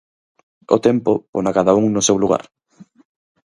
[0.75, 2.43] O tempo pon a cada un no seu lugar.